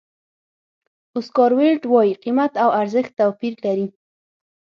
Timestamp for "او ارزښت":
2.63-3.11